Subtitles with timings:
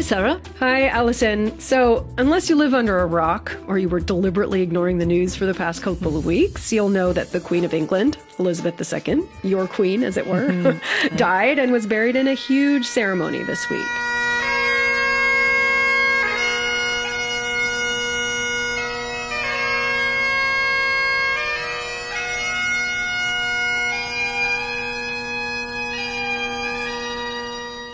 [0.00, 0.40] Hi, Sarah.
[0.60, 1.60] Hi, Allison.
[1.60, 5.44] So, unless you live under a rock or you were deliberately ignoring the news for
[5.44, 9.68] the past couple of weeks, you'll know that the Queen of England, Elizabeth II, your
[9.68, 11.16] queen as it were, mm-hmm.
[11.16, 13.86] died and was buried in a huge ceremony this week.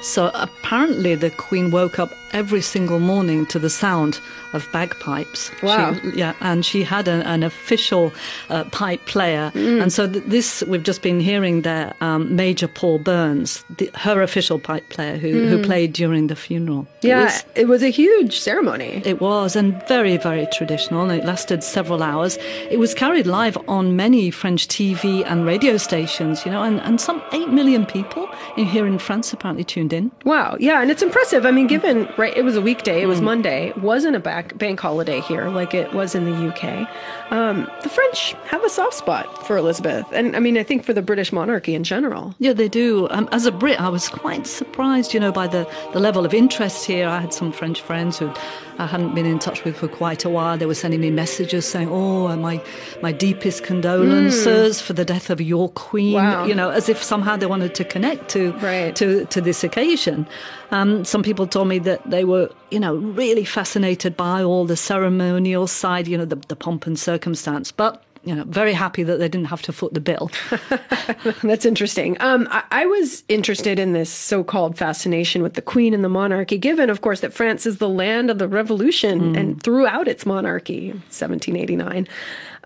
[0.07, 0.31] So
[0.67, 4.21] apparently, the Queen woke up every single morning to the sound
[4.53, 5.51] of bagpipes.
[5.63, 5.95] Wow.
[5.95, 8.13] She, yeah, and she had an, an official
[8.51, 9.53] uh, pipe player.
[9.55, 9.83] Mm.
[9.83, 14.23] And so th- this, we've just been hearing there, um, Major Paul Burns, the, her
[14.23, 15.49] official pipe player who, mm.
[15.49, 16.87] who played during the funeral.
[17.03, 19.03] Yeah, it was, it was, a huge ceremony.
[19.05, 21.03] It was, and very, very traditional.
[21.03, 22.39] And it lasted several hours.
[22.71, 27.01] It was carried live on many French TV and radio stations, you know, and, and
[27.01, 30.11] some 8 million people here in France apparently tuned in.
[30.25, 30.56] Wow.
[30.59, 30.81] Yeah.
[30.83, 31.47] And it's impressive.
[31.47, 33.25] I mean, given, right, it was a weekday, it was mm.
[33.25, 36.89] Monday, it wasn't a back, bank holiday here like it was in the UK.
[37.31, 40.07] Um, the French have a soft spot for Elizabeth.
[40.13, 42.35] And I mean, I think for the British monarchy in general.
[42.39, 43.09] Yeah, they do.
[43.11, 46.33] Um, as a Brit, I was quite surprised, you know, by the, the level of
[46.33, 47.09] interest here.
[47.09, 48.33] I had some French friends who
[48.79, 50.59] I hadn't been in touch with for quite a while.
[50.59, 52.63] They were sending me messages saying, "Oh, my
[53.03, 54.83] my deepest condolences mm.
[54.83, 56.45] for the death of your queen." Wow.
[56.45, 58.95] You know, as if somehow they wanted to connect to right.
[58.97, 60.27] to to this occasion.
[60.71, 64.77] Um, some people told me that they were, you know, really fascinated by all the
[64.77, 67.16] ceremonial side, you know, the, the pomp and circumstance,
[67.73, 70.33] but you know, very happy that they didn't have to foot the bill.
[71.45, 72.21] That's interesting.
[72.21, 76.59] Um, I, I, was interested in this so-called fascination with the Queen and the monarchy,
[76.59, 79.39] given, of course, that France is the land of the Revolution mm.
[79.39, 82.09] and throughout its monarchy, 1789.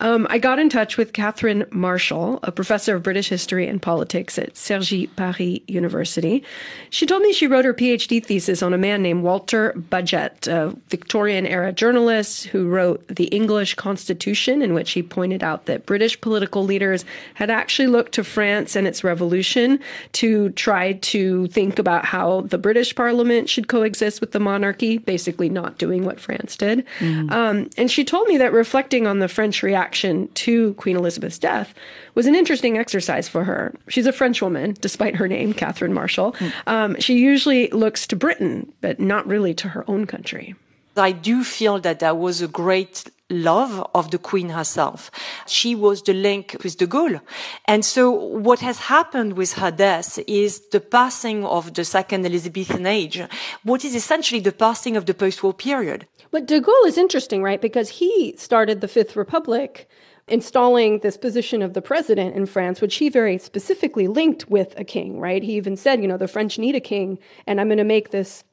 [0.00, 4.38] Um, I got in touch with Catherine Marshall, a professor of British history and politics
[4.38, 6.42] at Cergy Paris University.
[6.88, 10.74] She told me she wrote her PhD thesis on a man named Walter Bagehot, a
[10.88, 16.20] Victorian era journalist who wrote The English Constitution, in which he pointed out that British
[16.20, 19.78] political leaders had actually looked to France and its revolution
[20.12, 25.50] to try to think about how the British Parliament should coexist with the monarchy, basically
[25.50, 26.86] not doing what France did.
[27.00, 27.30] Mm.
[27.30, 31.38] Um, and she told me that reflecting on the French reaction reaction to Queen Elizabeth's
[31.38, 31.74] death
[32.14, 33.74] was an interesting exercise for her.
[33.88, 36.36] She's a French woman, despite her name, Catherine Marshall.
[36.68, 40.54] Um, she usually looks to Britain, but not really to her own country.
[40.96, 45.10] I do feel that there was a great love of the queen herself.
[45.46, 47.20] She was the link with de Gaulle.
[47.66, 48.10] And so
[48.46, 53.22] what has happened with her death is the passing of the second Elizabethan age,
[53.64, 56.06] what is essentially the passing of the post-war period.
[56.30, 57.60] But de Gaulle is interesting, right?
[57.60, 59.88] Because he started the Fifth Republic
[60.28, 64.84] installing this position of the president in France, which he very specifically linked with a
[64.84, 65.42] king, right?
[65.42, 68.10] He even said, you know, the French need a king, and I'm going to make
[68.10, 68.44] this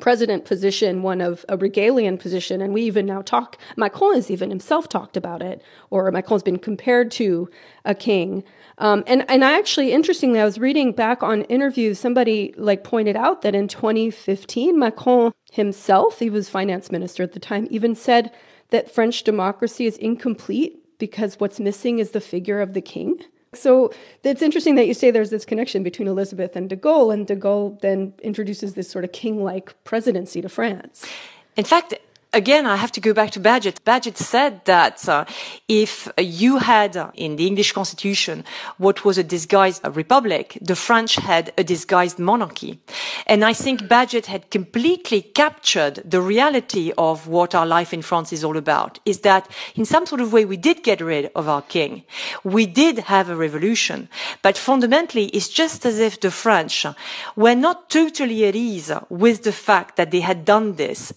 [0.00, 2.60] president position one of a regalian position.
[2.60, 6.58] And we even now talk, Macron has even himself talked about it, or Macron's been
[6.58, 7.50] compared to
[7.84, 8.44] a king.
[8.78, 11.98] Um, and and I actually, interestingly, I was reading back on interviews.
[11.98, 17.40] Somebody like pointed out that in 2015, Macron himself, he was finance minister at the
[17.40, 18.32] time, even said
[18.70, 23.20] that French democracy is incomplete because what's missing is the figure of the king.
[23.54, 23.92] So
[24.22, 27.36] it's interesting that you say there's this connection between Elizabeth and de Gaulle, and de
[27.36, 31.06] Gaulle then introduces this sort of king like presidency to France.
[31.56, 31.94] In fact,
[32.32, 33.80] again, I have to go back to Bagehot.
[33.84, 35.24] Bagehot said that uh,
[35.68, 38.44] if you had uh, in the English constitution
[38.78, 42.78] what was a disguised republic, the French had a disguised monarchy.
[43.26, 48.32] And I think Bagehot had completely captured the reality of what our life in France
[48.32, 51.48] is all about, is that in some sort of way we did get rid of
[51.48, 52.04] our king.
[52.44, 54.08] We did have a revolution.
[54.42, 56.86] But fundamentally, it's just as if the French
[57.34, 61.12] were not totally at ease with the fact that they had done this.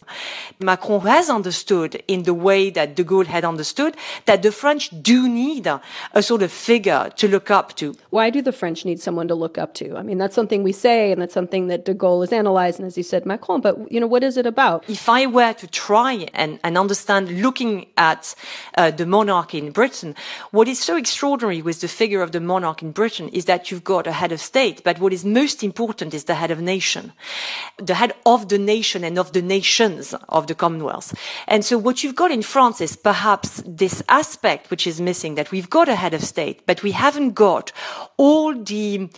[0.59, 5.27] Macron has understood in the way that de Gaulle had understood that the French do
[5.27, 5.81] need a,
[6.21, 7.95] sort of figure to look up to.
[8.11, 9.97] Why do the French need someone to look up to?
[9.97, 12.88] I mean, that's something we say, and that's something that de Gaulle has analyzed, and
[12.88, 13.61] as you said, Macron.
[13.61, 14.77] But you know, what is it about?
[14.88, 18.35] If I were to try and, and understand, looking at
[18.77, 20.15] uh, the monarch in Britain,
[20.51, 23.83] what is so extraordinary with the figure of the monarch in Britain is that you've
[23.83, 27.13] got a head of state, but what is most important is the head of nation,
[27.77, 31.15] the head of the nation and of the nations of the Commonwealth Commonwealth.
[31.47, 35.51] And so what you've got in France is perhaps this aspect which is missing that
[35.51, 37.71] we've got a head of state, but we haven't got
[38.18, 39.09] all the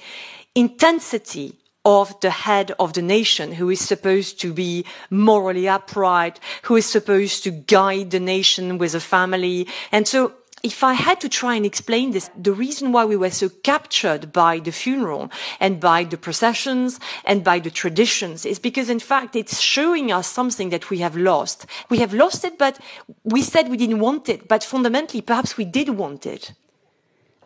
[0.56, 6.76] intensity of the head of the nation who is supposed to be morally upright, who
[6.76, 9.68] is supposed to guide the nation with a family.
[9.92, 13.32] And so if I had to try and explain this, the reason why we were
[13.32, 18.90] so captured by the funeral and by the processions and by the traditions is because
[18.90, 21.66] in fact it's showing us something that we have lost.
[21.90, 22.80] We have lost it, but
[23.24, 26.54] we said we didn't want it, but fundamentally perhaps we did want it.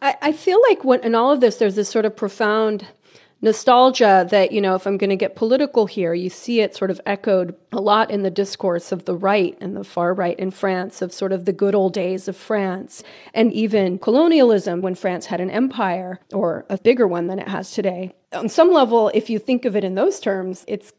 [0.02, 2.88] I, I feel like in all of this, there's this sort of profound
[3.46, 6.92] nostalgia that, you know, if I'm going to get political here, you see it sort
[6.92, 10.52] of echoed a lot in the discourse of the right and the far right in
[10.52, 13.04] France, of sort of the good old days of France,
[13.34, 17.72] and even colonialism when France had an empire or a bigger one than it has
[17.72, 18.12] today.
[18.34, 20.92] On some level, if you think of it in those terms, it's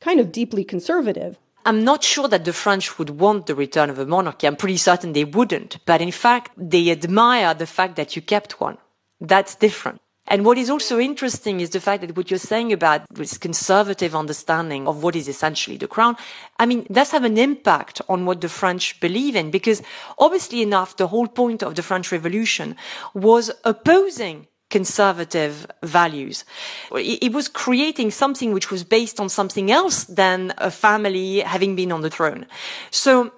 [0.00, 1.36] kind of deeply conservative.
[1.66, 4.46] I'm not sure that the French would want the return of a monarchy.
[4.46, 5.84] I'm pretty certain they wouldn't.
[5.84, 8.78] But in fact, they admire the fact that you kept one.
[9.20, 10.00] That's different.
[10.28, 14.14] And what is also interesting is the fact that what you're saying about this conservative
[14.14, 16.16] understanding of what is essentially the crown,
[16.58, 19.82] I mean, does have an impact on what the French believe in, because
[20.18, 22.76] obviously enough, the whole point of the French Revolution
[23.14, 26.44] was opposing conservative values.
[26.92, 31.90] It was creating something which was based on something else than a family having been
[31.90, 32.46] on the throne.
[32.90, 33.32] So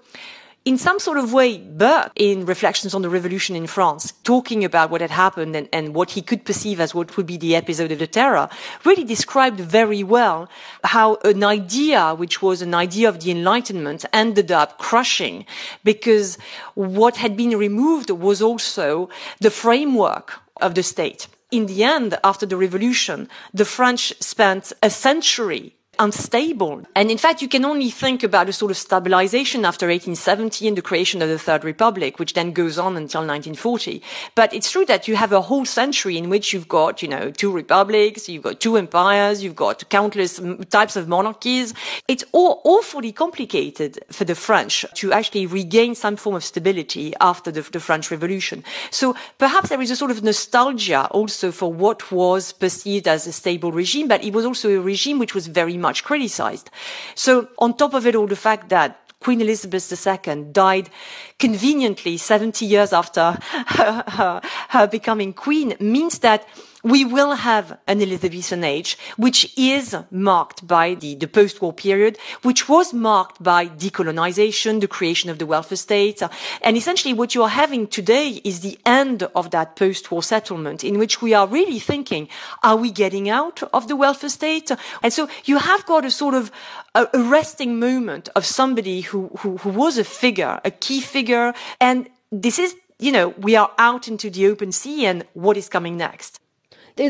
[0.66, 4.90] in some sort of way, Burke, in Reflections on the Revolution in France, talking about
[4.90, 7.90] what had happened and, and, what he could perceive as what would be the episode
[7.90, 8.48] of the terror,
[8.84, 10.50] really described very well
[10.84, 15.46] how an idea, which was an idea of the Enlightenment, ended up crushing
[15.82, 16.36] because
[16.74, 19.08] what had been removed was also
[19.40, 21.26] the framework of the state.
[21.50, 26.82] In the end, after the revolution, the French spent a century unstable.
[26.96, 30.76] And in fact, you can only think about a sort of stabilization after 1870 and
[30.76, 34.02] the creation of the Third Republic, which then goes on until 1940.
[34.34, 37.30] But it's true that you have a whole century in which you've got, you know,
[37.30, 41.74] two republics, you've got two empires, you've got countless types of monarchies.
[42.08, 47.50] It's all awfully complicated for the French to actually regain some form of stability after
[47.50, 48.64] the, the French Revolution.
[48.90, 53.32] So perhaps there is a sort of nostalgia also for what was perceived as a
[53.32, 56.70] stable regime, but it was also a regime which was very much much criticized.
[57.14, 58.90] So on top of it all, the fact that
[59.20, 60.88] Queen Elizabeth II died
[61.38, 63.36] conveniently 70 years after
[63.76, 66.46] her, her, her becoming queen means that
[66.82, 72.68] we will have an Elizabethan age, which is marked by the, the post-war period, which
[72.68, 76.22] was marked by decolonization, the creation of the welfare state.
[76.62, 80.98] And essentially what you are having today is the end of that post-war settlement in
[80.98, 82.28] which we are really thinking,
[82.62, 84.70] are we getting out of the welfare state?
[85.02, 86.50] And so you have got a sort of
[86.94, 91.54] a, resting moment of somebody who, who, who was a figure, a key figure.
[91.80, 95.68] And this is, you know, we are out into the open sea and what is
[95.68, 96.39] coming next?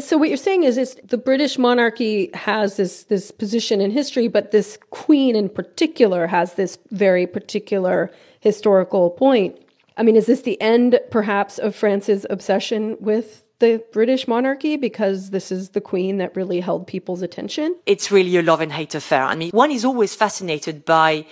[0.01, 4.29] So what you're saying is, is the British monarchy has this this position in history,
[4.29, 8.11] but this queen in particular has this very particular
[8.41, 9.57] historical point.
[9.97, 15.31] I mean, is this the end, perhaps, of France's obsession with the British monarchy because
[15.31, 17.77] this is the queen that really held people's attention?
[17.87, 19.23] It's really a love and hate affair.
[19.23, 21.27] I mean, one is always fascinated by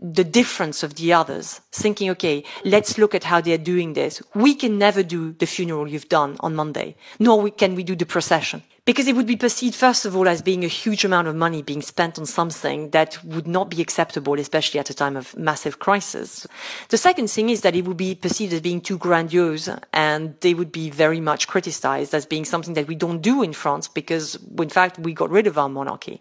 [0.00, 4.22] the difference of the others, thinking, okay, let's look at how they're doing this.
[4.34, 8.06] We can never do the funeral you've done on Monday, nor can we do the
[8.06, 8.62] procession.
[8.86, 11.62] Because it would be perceived, first of all, as being a huge amount of money
[11.62, 15.78] being spent on something that would not be acceptable, especially at a time of massive
[15.78, 16.46] crisis.
[16.88, 20.54] The second thing is that it would be perceived as being too grandiose and they
[20.54, 24.38] would be very much criticized as being something that we don't do in France because,
[24.58, 26.20] in fact, we got rid of our monarchy.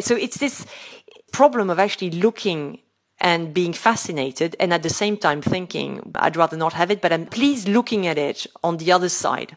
[0.00, 0.66] So it's this
[1.30, 2.80] problem of actually looking
[3.20, 7.12] and being fascinated and at the same time thinking, I'd rather not have it, but
[7.12, 9.56] I'm pleased looking at it on the other side.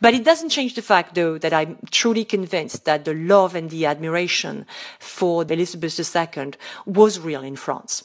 [0.00, 3.70] But it doesn't change the fact, though, that I'm truly convinced that the love and
[3.70, 4.66] the admiration
[4.98, 6.52] for Elizabeth II
[6.86, 8.04] was real in France.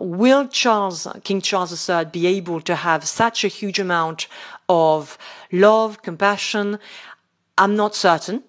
[0.00, 4.26] Will Charles, King Charles III, be able to have such a huge amount
[4.68, 5.16] of
[5.52, 6.78] love, compassion?
[7.56, 8.42] I'm not certain.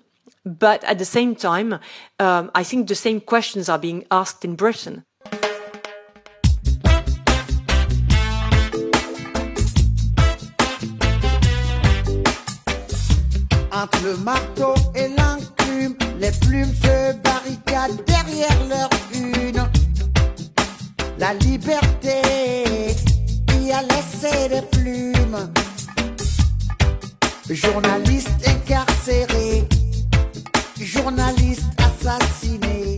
[0.46, 1.80] But at the same time,
[2.20, 5.04] um, I think the same questions are being asked in Britain.
[13.86, 19.64] Entre le marteau et l'enclume, les plumes se barricadent derrière leur une.
[21.20, 22.96] La liberté
[23.62, 25.52] y a laissé des plumes.
[27.48, 29.68] Journaliste incarcéré,
[30.80, 32.95] journaliste assassiné.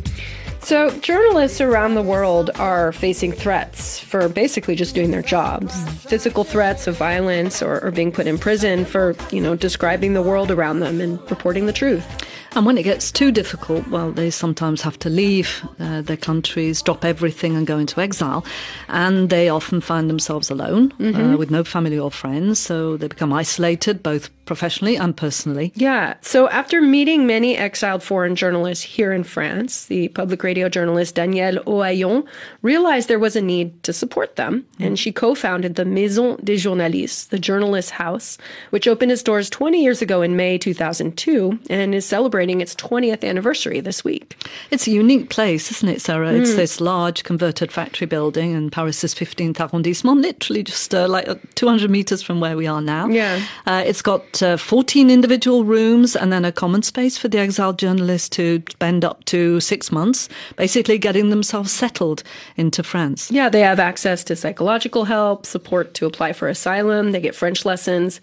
[0.67, 5.73] So, journalists around the world are facing threats for basically just doing their jobs.
[6.03, 10.21] Physical threats of violence or, or being put in prison for, you know, describing the
[10.21, 12.05] world around them and reporting the truth.
[12.51, 16.81] And when it gets too difficult, well, they sometimes have to leave uh, their countries,
[16.81, 18.43] drop everything, and go into exile.
[18.89, 21.33] And they often find themselves alone mm-hmm.
[21.33, 22.59] uh, with no family or friends.
[22.59, 25.71] So they become isolated, both professionally and personally.
[25.75, 26.15] Yeah.
[26.21, 31.57] So after meeting many exiled foreign journalists here in France, the public radio journalist Danielle
[31.65, 32.25] Ohayon
[32.61, 34.65] realized there was a need to support them.
[34.79, 34.85] Mm.
[34.85, 38.37] And she co founded the Maison des Journalistes, the journalist house,
[38.71, 43.27] which opened its doors 20 years ago in May 2002 and is celebrating its 20th
[43.27, 44.41] anniversary this week.
[44.71, 46.31] It's a unique place, isn't it, Sarah?
[46.31, 46.41] Mm.
[46.41, 51.35] It's this large converted factory building in Paris's 15th arrondissement, literally just uh, like uh,
[51.55, 53.07] 200 meters from where we are now.
[53.07, 53.43] Yeah.
[53.65, 57.79] Uh, it's got uh, 14 individual rooms and then a common space for the exiled
[57.79, 62.23] journalists to spend up to six months, basically getting themselves settled
[62.55, 63.31] into France.
[63.31, 67.65] Yeah, they have access to psychological help, support to apply for asylum, they get French
[67.65, 68.21] lessons.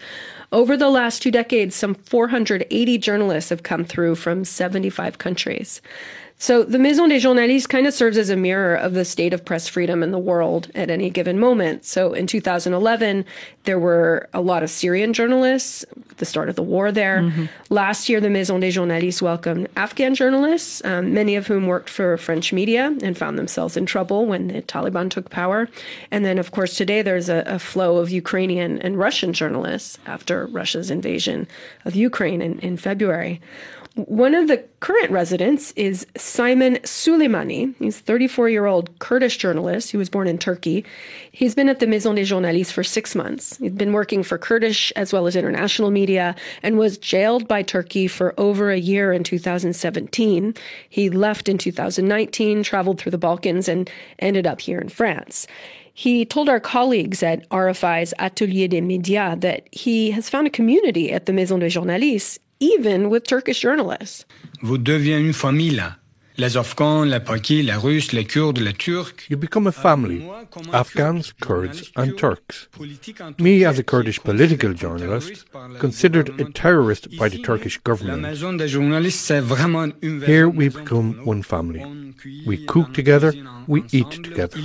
[0.52, 5.82] Over the last two decades, some 480 journalists have come through from 75 countries.
[6.38, 9.44] So the Maison des Journalistes kind of serves as a mirror of the state of
[9.44, 11.84] press freedom in the world at any given moment.
[11.84, 13.24] So in 2011,
[13.64, 17.22] there were a lot of Syrian journalists at the start of the war there.
[17.22, 17.46] Mm-hmm.
[17.70, 22.16] Last year, the Maison des Journalistes welcomed Afghan journalists, um, many of whom worked for
[22.18, 25.68] French media and found themselves in trouble when the Taliban took power.
[26.10, 30.46] And then, of course, today there's a, a flow of Ukrainian and Russian journalists after
[30.46, 31.46] Russia's invasion
[31.84, 33.40] of Ukraine in, in February.
[33.96, 37.76] One of the current residents is Simon Suleimani.
[37.78, 40.84] He's a 34 year old Kurdish journalist He was born in Turkey.
[41.30, 43.56] He's been at the Maison des Journalistes for six months.
[43.58, 46.34] He's been working for Kurdish as well as international media
[46.64, 50.54] and was jailed by Turkey for over a year in 2017.
[50.88, 55.46] He left in 2019, traveled through the Balkans, and ended up here in France.
[55.96, 61.12] He told our colleagues at RFI's Atelier des Médias that he has found a community
[61.12, 64.26] at the Maison des Journalistes even with Turkish journalists.
[64.62, 65.96] Vous devenez une famille là.
[66.36, 69.28] Les Afghans, les Pakis, les Russes, les Kurdes, les Turcs.
[69.30, 70.28] You become a family
[70.72, 72.66] Afghans, Kurds, and Turks.
[73.38, 75.44] Me, as a Kurdish political journalist,
[75.78, 78.26] considered a terrorist by the Turkish government.
[80.26, 82.14] Here we become one family.
[82.44, 83.32] We cook together,
[83.68, 84.58] we eat together.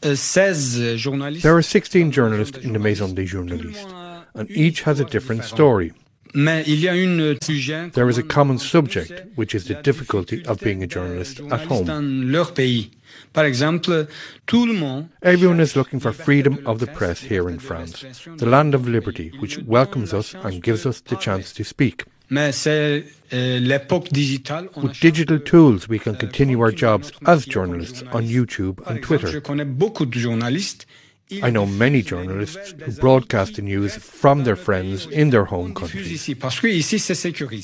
[0.00, 3.84] There are 16 journalists in the Maison des Journalistes,
[4.34, 5.92] and each has a different story.
[6.32, 11.86] There is a common subject, which is the difficulty of being a journalist at home.
[15.22, 18.04] Everyone is looking for freedom of the press here in France,
[18.36, 22.04] the land of liberty, which welcomes us and gives us the chance to speak.
[22.32, 23.02] Euh,
[24.76, 29.42] With digital tools, we can continue our jobs as journalists on YouTube and Twitter.
[31.42, 36.26] I know many journalists who broadcast the news from their friends in their home countries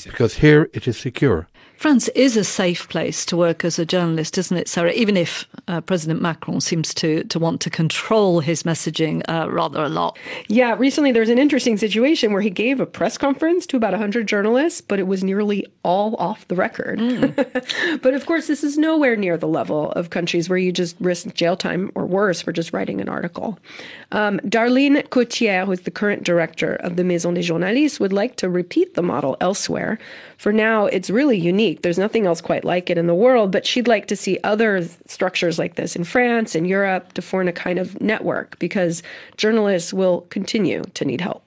[0.05, 1.47] because here it is secure.
[1.77, 4.91] France is a safe place to work as a journalist, isn't it, Sarah?
[4.93, 9.83] Even if uh, President Macron seems to, to want to control his messaging uh, rather
[9.83, 10.17] a lot.
[10.47, 13.91] Yeah, recently there was an interesting situation where he gave a press conference to about
[13.91, 16.99] 100 journalists, but it was nearly all off the record.
[16.99, 18.01] Mm.
[18.01, 21.31] but of course, this is nowhere near the level of countries where you just risk
[21.35, 23.59] jail time or worse for just writing an article.
[24.11, 28.49] Um, Darline Cothière, who's the current director of the Maison des Journalistes, would like to
[28.49, 29.99] repeat the model elsewhere.
[30.37, 31.66] For now, it's really unique.
[31.75, 34.83] There's nothing else quite like it in the world, but she'd like to see other
[35.07, 39.03] structures like this in France and Europe to form a kind of network because
[39.37, 41.43] journalists will continue to need help.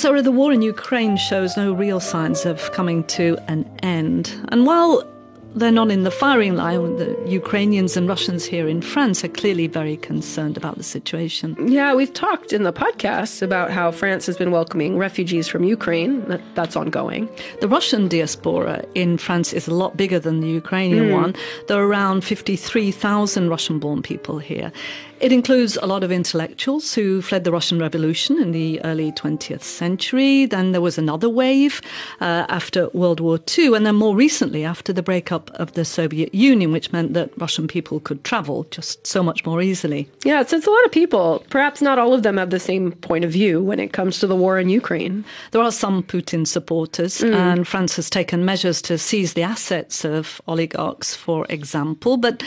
[0.00, 4.34] So, Sarah, the war in Ukraine shows no real signs of coming to an end.
[4.48, 5.06] And while
[5.54, 6.96] they're not in the firing line.
[6.96, 11.56] The Ukrainians and Russians here in France are clearly very concerned about the situation.
[11.66, 16.26] Yeah, we've talked in the podcast about how France has been welcoming refugees from Ukraine.
[16.28, 17.28] That, that's ongoing.
[17.60, 21.14] The Russian diaspora in France is a lot bigger than the Ukrainian mm.
[21.14, 21.34] one.
[21.66, 24.70] There are around 53,000 Russian born people here.
[25.20, 29.62] It includes a lot of intellectuals who fled the Russian Revolution in the early 20th
[29.62, 30.46] century.
[30.46, 31.82] Then there was another wave
[32.22, 36.34] uh, after World War II, and then more recently after the breakup of the Soviet
[36.34, 40.08] Union, which meant that Russian people could travel just so much more easily.
[40.24, 41.44] Yeah, so it's a lot of people.
[41.50, 44.26] Perhaps not all of them have the same point of view when it comes to
[44.26, 45.22] the war in Ukraine.
[45.50, 47.34] There are some Putin supporters, mm.
[47.34, 52.16] and France has taken measures to seize the assets of oligarchs, for example.
[52.16, 52.42] But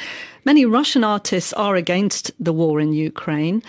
[0.45, 3.63] Many Russian artists are against the war in Ukraine,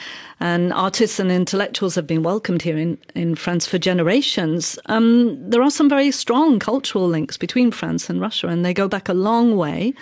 [0.45, 4.79] and artists and intellectuals have been welcomed here in, in France for generations.
[4.87, 8.87] Um, there are some very strong cultural links between France and Russia, and they go
[8.87, 9.95] back a long way,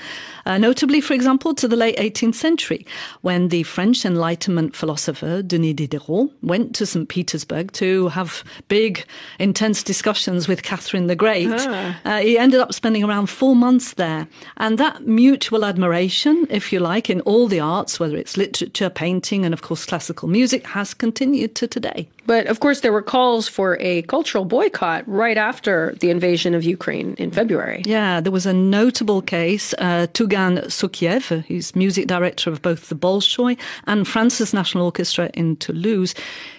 [0.45, 2.85] uh, notably, for example, to the late 18th century,
[3.21, 7.09] when the French Enlightenment philosopher Denis Diderot went to St.
[7.09, 9.05] Petersburg to have big,
[9.39, 11.51] intense discussions with Catherine the Great.
[11.53, 12.01] Ah.
[12.05, 16.81] Uh, he ended up spending around four months there, and that mutual admiration, if you
[16.81, 20.95] like, in all the arts, whether it's literature, painting, and of course classical music, has
[20.95, 22.09] continued to today.
[22.27, 26.63] But of course, there were calls for a cultural boycott right after the invasion of
[26.65, 27.83] Ukraine in February.
[27.85, 29.75] Yeah, there was a notable case.
[29.79, 35.57] Uh, Tugan Sokhiev, who's music director of both the Bolshoi and France's National Orchestra in
[35.57, 36.15] Toulouse,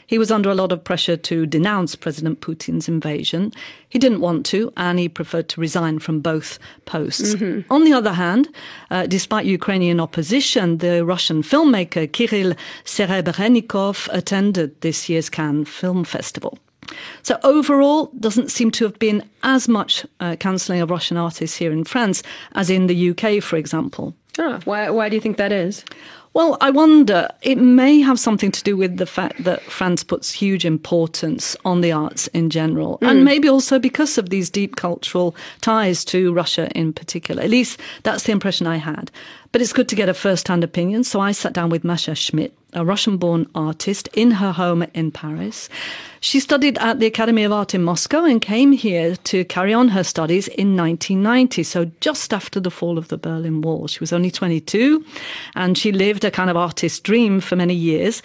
[0.07, 3.51] he was under a lot of pressure to denounce President Putin's invasion.
[3.89, 7.35] He didn't want to, and he preferred to resign from both posts.
[7.35, 7.71] Mm-hmm.
[7.73, 8.49] On the other hand,
[8.91, 12.53] uh, despite Ukrainian opposition, the Russian filmmaker Kirill
[12.85, 16.57] Serebrennikov attended this year's Cannes Film Festival.
[17.21, 21.71] So overall, doesn't seem to have been as much uh, cancelling of Russian artists here
[21.71, 22.23] in France
[22.55, 24.13] as in the UK, for example.
[24.39, 25.85] Ah, why, why do you think that is?
[26.33, 30.31] Well, I wonder, it may have something to do with the fact that France puts
[30.31, 33.07] huge importance on the arts in general, mm.
[33.07, 37.43] and maybe also because of these deep cultural ties to Russia in particular.
[37.43, 39.11] At least that's the impression I had.
[39.53, 42.15] But it's good to get a first hand opinion, so I sat down with Masha
[42.15, 45.69] Schmidt, a Russian born artist, in her home in Paris.
[46.21, 49.89] She studied at the Academy of Art in Moscow and came here to carry on
[49.89, 53.85] her studies in 1990, so just after the fall of the Berlin Wall.
[53.85, 55.05] She was only 22
[55.53, 58.23] and she lived a kind of artist dream for many years.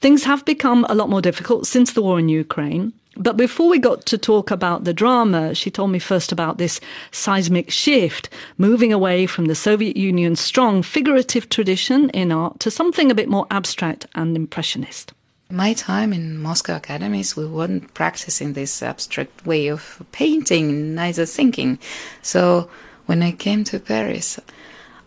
[0.00, 2.94] Things have become a lot more difficult since the war in Ukraine.
[3.16, 6.80] But before we got to talk about the drama, she told me first about this
[7.10, 13.10] seismic shift, moving away from the Soviet Union's strong figurative tradition in art to something
[13.10, 15.12] a bit more abstract and impressionist.
[15.50, 21.80] My time in Moscow academies, we weren't practicing this abstract way of painting, neither thinking.
[22.22, 22.70] So
[23.06, 24.38] when I came to Paris,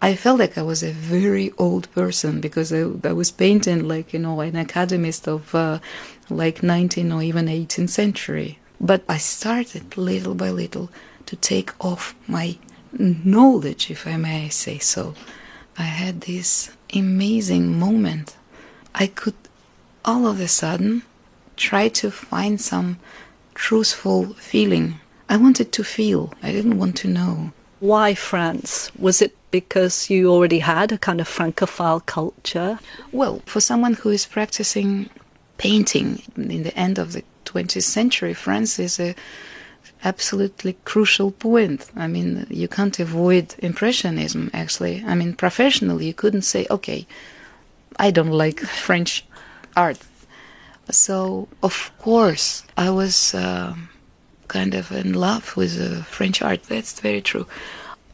[0.01, 4.11] I felt like I was a very old person because I, I was painting like,
[4.11, 5.79] you know, an academist of uh,
[6.29, 8.59] like 19th or even 18th century.
[8.79, 10.89] But I started little by little
[11.25, 12.57] to take off my
[12.97, 15.15] knowledge, if I may say so.
[15.77, 18.35] I had this amazing moment.
[18.93, 19.35] I could
[20.05, 21.03] all of a sudden
[21.55, 22.99] try to find some
[23.55, 24.99] truthful feeling.
[25.29, 27.53] I wanted to feel, I didn't want to know.
[27.79, 28.91] Why France?
[28.97, 32.79] Was it because you already had a kind of Francophile culture?
[33.11, 35.09] Well, for someone who is practicing
[35.63, 39.15] painting in the end of the 20th century, France is a
[40.03, 41.89] absolutely crucial point.
[41.95, 44.95] I mean, you can't avoid impressionism actually.
[45.07, 47.07] I mean, professionally, you couldn't say, okay,
[47.97, 49.25] I don't like French
[49.77, 49.99] art.
[50.91, 53.73] So, of course, I was uh,
[54.49, 56.63] kind of in love with uh, French art.
[56.63, 57.47] That's very true.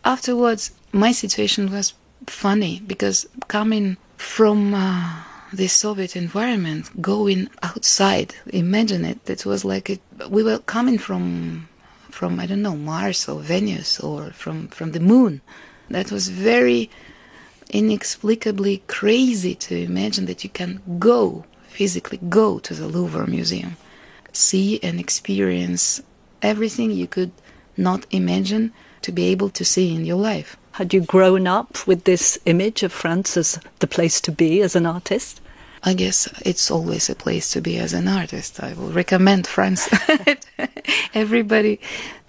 [0.05, 1.95] Afterwards, my situation was
[2.27, 9.29] funny because coming from uh, the Soviet environment, going outside, imagine it.
[9.29, 11.67] It was like it, we were coming from,
[12.09, 15.41] from I don't know Mars or Venus or from from the moon.
[15.89, 16.89] That was very
[17.71, 23.77] inexplicably crazy to imagine that you can go physically go to the Louvre Museum,
[24.33, 26.01] see and experience
[26.41, 27.31] everything you could
[27.77, 30.57] not imagine to be able to see in your life.
[30.73, 34.75] Had you grown up with this image of France as the place to be as
[34.75, 35.41] an artist?
[35.83, 38.62] I guess it's always a place to be as an artist.
[38.62, 39.89] I will recommend France.
[41.13, 41.79] Everybody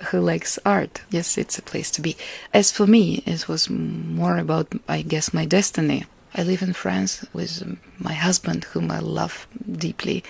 [0.07, 2.17] who likes art, yes, it's a place to be.
[2.55, 6.05] As for me, it was more about, I guess, my destiny.
[6.35, 10.23] I live in France with my husband, whom I love deeply.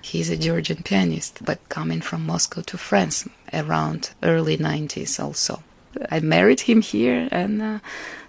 [0.00, 5.62] He's a Georgian pianist, but coming from Moscow to France around early 90s also.
[6.10, 7.78] I married him here, and uh,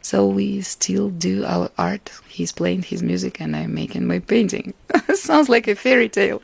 [0.02, 2.12] so we still do our art.
[2.28, 4.74] He's playing his music, and I'm making my painting.
[5.14, 6.42] Sounds like a fairy tale.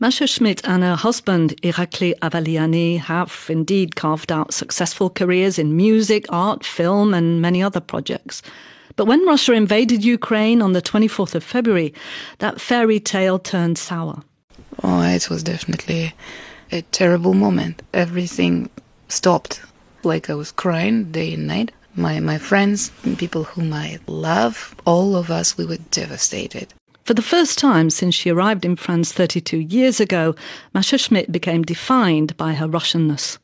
[0.00, 6.26] Masha Schmidt and her husband, Irakli Avaliani, have indeed carved out successful careers in music,
[6.28, 8.40] art, film, and many other projects.
[8.94, 11.92] But when Russia invaded Ukraine on the 24th of February,
[12.38, 14.22] that fairy tale turned sour.
[14.82, 16.14] Oh, it was definitely
[16.70, 17.82] a terrible moment.
[17.92, 18.70] Everything
[19.08, 19.60] stopped.
[20.02, 21.72] Like I was crying day and night.
[21.94, 26.72] My, my friends, people whom I love, all of us, we were devastated.
[27.04, 30.36] For the first time since she arrived in France 32 years ago,
[30.74, 33.38] Masha Schmidt became defined by her Russianness.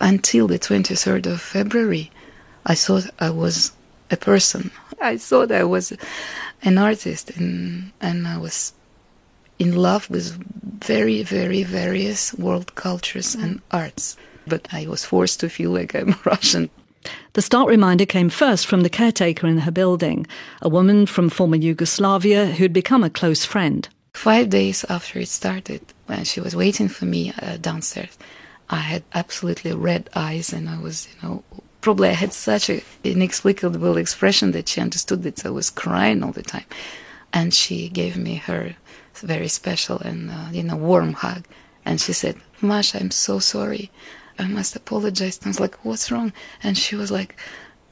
[0.00, 2.10] Until the 23rd of February,
[2.66, 3.72] I thought I was
[4.10, 4.70] a person.
[5.00, 5.92] I thought I was
[6.62, 8.74] an artist and, and I was
[9.58, 10.32] in love with
[10.84, 14.16] very, very various world cultures and arts.
[14.46, 16.70] But I was forced to feel like I'm Russian.
[17.32, 20.26] The stark reminder came first from the caretaker in her building,
[20.60, 23.88] a woman from former Yugoslavia who'd become a close friend.
[24.12, 28.18] Five days after it started, when she was waiting for me uh, downstairs,
[28.68, 31.44] I had absolutely red eyes and I was, you know,
[31.80, 36.32] probably I had such an inexplicable expression that she understood that I was crying all
[36.32, 36.66] the time.
[37.32, 38.74] And she gave me her
[39.14, 41.46] very special and, uh, you know, warm hug.
[41.84, 43.90] And she said, Masha, I'm so sorry.
[44.40, 45.38] I must apologize.
[45.38, 46.32] And I was like, what's wrong?
[46.62, 47.36] And she was like,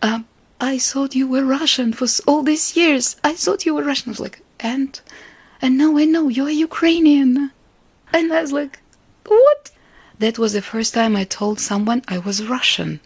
[0.02, 0.26] um,
[0.60, 3.16] I thought you were Russian for all these years.
[3.22, 4.08] I thought you were Russian.
[4.08, 5.00] I was like, and?
[5.60, 7.52] And now I know you're Ukrainian.
[8.12, 8.80] And I was like,
[9.26, 9.70] what?
[10.18, 13.00] That was the first time I told someone I was Russian.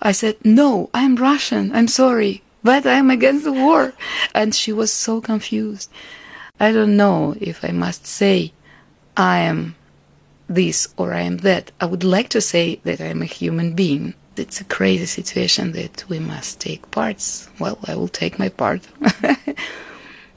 [0.00, 1.72] I said, no, I'm Russian.
[1.74, 3.94] I'm sorry, but I'm against the war.
[4.34, 5.90] And she was so confused.
[6.60, 8.52] I don't know if I must say
[9.16, 9.74] I am
[10.48, 11.70] this or I am that.
[11.80, 14.14] I would like to say that I'm a human being.
[14.36, 17.48] It's a crazy situation that we must take parts.
[17.58, 18.82] Well, I will take my part.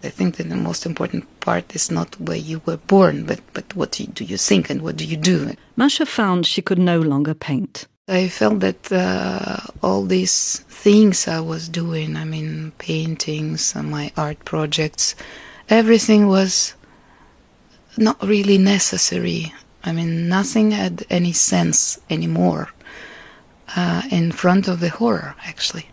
[0.04, 3.76] I think that the most important part is not where you were born, but, but
[3.76, 5.54] what do you think and what do you do.
[5.76, 7.86] Masha found she could no longer paint.
[8.08, 14.12] I felt that uh, all these things I was doing, I mean, paintings, uh, my
[14.17, 15.15] art projects,
[15.69, 16.74] everything was
[17.97, 19.54] not really necessary.
[19.83, 22.69] I mean, nothing had any sense anymore
[23.75, 25.87] uh, in front of the horror, actually.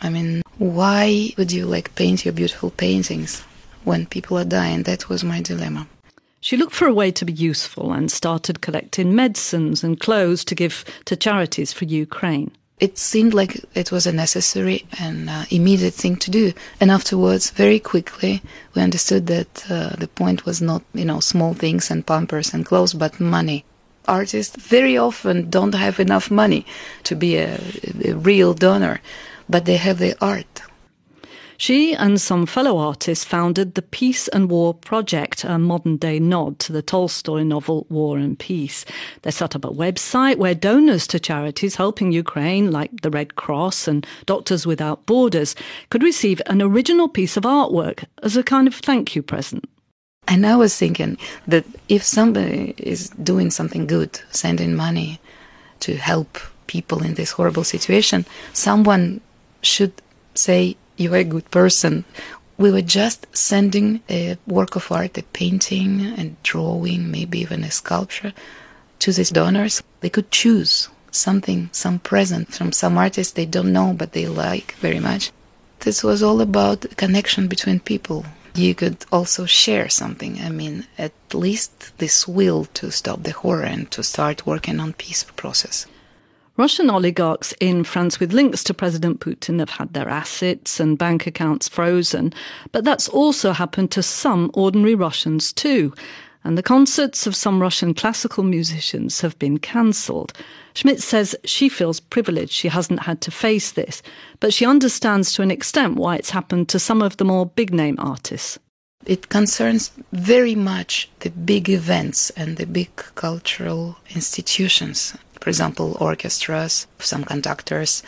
[0.00, 3.40] I mean, why would you like paint your beautiful paintings
[3.84, 4.84] when people are dying?
[4.84, 5.86] That was my dilemma.
[6.40, 10.54] She looked for a way to be useful and started collecting medicines and clothes to
[10.54, 12.50] give to charities for Ukraine
[12.82, 16.52] it seemed like it was a necessary and uh, immediate thing to do.
[16.80, 18.42] And afterwards, very quickly,
[18.74, 22.66] we understood that uh, the point was not, you know, small things and pampers and
[22.66, 23.64] clothes, but money.
[24.08, 26.66] Artists very often don't have enough money
[27.04, 27.60] to be a,
[28.04, 29.00] a real donor,
[29.48, 30.51] but they have the art
[31.56, 36.58] she and some fellow artists founded the Peace and War Project, a modern day nod
[36.60, 38.84] to the Tolstoy novel War and Peace.
[39.22, 43.88] They set up a website where donors to charities helping Ukraine, like the Red Cross
[43.88, 45.54] and Doctors Without Borders,
[45.90, 49.68] could receive an original piece of artwork as a kind of thank you present.
[50.28, 55.20] And I was thinking that if somebody is doing something good, sending money
[55.80, 56.38] to help
[56.68, 59.20] people in this horrible situation, someone
[59.62, 59.92] should
[60.34, 62.04] say, you're a good person.
[62.58, 67.70] We were just sending a work of art, a painting and drawing, maybe even a
[67.70, 68.32] sculpture,
[69.00, 69.82] to these donors.
[70.00, 74.72] They could choose something, some present from some artist they don't know but they like
[74.76, 75.30] very much.
[75.80, 78.24] This was all about connection between people.
[78.54, 80.40] You could also share something.
[80.40, 84.92] I mean, at least this will to stop the horror and to start working on
[84.92, 85.86] peace process.
[86.62, 91.26] Russian oligarchs in France with links to President Putin have had their assets and bank
[91.26, 92.32] accounts frozen,
[92.70, 95.92] but that's also happened to some ordinary Russians too.
[96.44, 100.34] And the concerts of some Russian classical musicians have been cancelled.
[100.74, 104.00] Schmidt says she feels privileged she hasn't had to face this,
[104.38, 107.74] but she understands to an extent why it's happened to some of the more big
[107.74, 108.60] name artists.
[109.04, 116.86] It concerns very much the big events and the big cultural institutions for example, orchestras,
[117.00, 118.04] some conductors.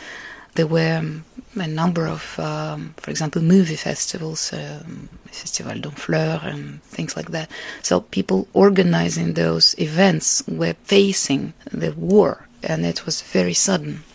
[0.53, 1.25] There were um,
[1.59, 7.51] a number of, um, for example, movie festivals, um, Festival d'Honfleur and things like that.
[7.81, 14.05] So people organizing those events were facing the war, and it was very sudden.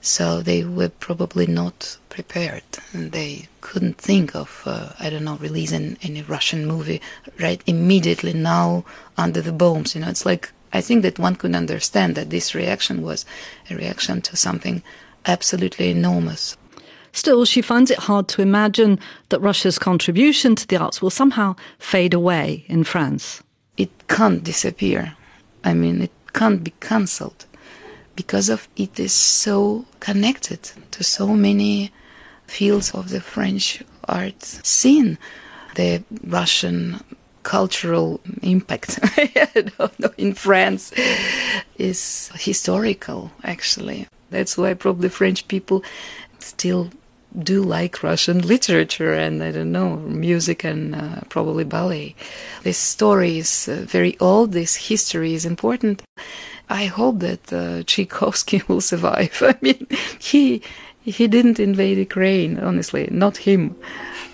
[0.00, 5.36] So they were probably not prepared, and they couldn't think of, uh, I don't know,
[5.36, 7.00] releasing any Russian movie
[7.38, 8.84] right immediately now
[9.16, 9.94] under the bombs.
[9.94, 13.24] You know, it's like I think that one could understand that this reaction was
[13.70, 14.82] a reaction to something
[15.24, 16.56] absolutely enormous.
[17.12, 18.98] Still, she finds it hard to imagine
[19.30, 23.42] that Russia's contribution to the arts will somehow fade away in France.
[23.78, 25.16] It can't disappear.
[25.64, 27.46] I mean, it can't be cancelled
[28.14, 31.90] because of it is so connected to so many
[32.46, 35.16] fields of the French art scene.
[35.74, 37.00] The Russian
[37.46, 38.98] cultural impact
[40.18, 40.92] in France
[41.78, 44.08] is historical, actually.
[44.30, 45.84] That's why probably French people
[46.40, 46.90] still
[47.38, 52.16] do like Russian literature and I don't know music and uh, probably ballet.
[52.64, 54.50] This story is uh, very old.
[54.50, 56.02] This history is important.
[56.68, 59.36] I hope that uh, Tchaikovsky will survive.
[59.40, 59.86] I mean,
[60.18, 60.62] he
[61.18, 63.62] He didn't invade Ukraine, honestly, not him.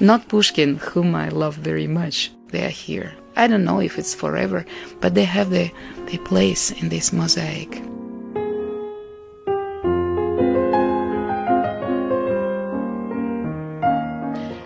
[0.01, 2.17] Not Pushkin, whom I love very much.
[2.53, 3.13] They are here.
[3.35, 4.65] I don't know if it's forever,
[5.01, 5.71] but they have their,
[6.07, 7.83] their place in this mosaic.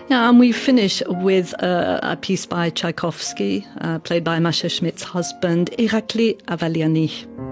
[0.09, 5.03] Yeah, and we finish with uh, a piece by Tchaikovsky, uh, played by Masha Schmidt's
[5.03, 7.46] husband, Irakli Avaliani.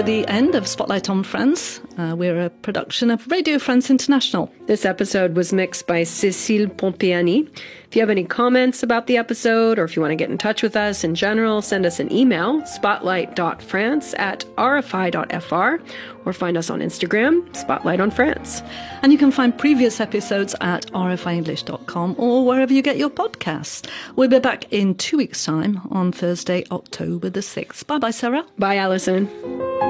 [0.00, 1.80] To the end of Spotlight on France.
[1.98, 4.50] Uh, we're a production of Radio France International.
[4.66, 7.46] This episode was mixed by Cécile Pompeani.
[7.90, 10.38] If you have any comments about the episode or if you want to get in
[10.38, 15.82] touch with us in general, send us an email, spotlight.france at rfi.fr,
[16.24, 18.62] or find us on Instagram, Spotlight on France.
[19.02, 23.90] And you can find previous episodes at rfienglish.com or wherever you get your podcasts.
[24.14, 27.86] We'll be back in two weeks' time on Thursday, October the 6th.
[27.86, 28.46] Bye bye, Sarah.
[28.56, 29.89] Bye, Allison.